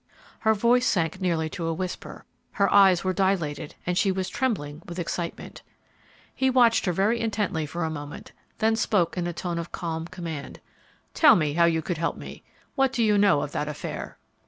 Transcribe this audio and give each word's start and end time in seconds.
Her 0.39 0.55
voice 0.55 0.87
sank 0.87 1.21
nearly 1.21 1.47
to 1.51 1.67
a 1.67 1.73
whisper, 1.75 2.25
her 2.53 2.73
eyes 2.73 3.03
were 3.03 3.13
dilated, 3.13 3.75
and 3.85 3.95
she 3.95 4.11
was 4.11 4.29
trembling 4.29 4.81
with 4.87 4.97
excitement. 4.97 5.61
He 6.33 6.49
watched 6.49 6.85
her 6.87 7.11
intently 7.13 7.67
for 7.67 7.83
a 7.83 7.91
moment, 7.91 8.31
then 8.57 8.75
spoke 8.75 9.15
in 9.15 9.27
a 9.27 9.31
tone 9.31 9.59
of 9.59 9.71
calm 9.71 10.07
command. 10.07 10.59
"Tell 11.13 11.35
me 11.35 11.53
how 11.53 11.65
you 11.65 11.83
could 11.83 11.99
help 11.99 12.17
me. 12.17 12.41
What 12.73 12.91
do 12.91 13.03
you 13.03 13.15
know 13.19 13.43
of 13.43 13.51
that 13.51 13.67
affair?" 13.69 14.17